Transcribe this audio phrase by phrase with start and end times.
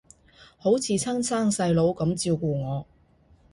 [0.57, 2.87] 好似親生細佬噉照顧我